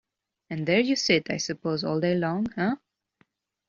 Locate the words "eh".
2.57-2.73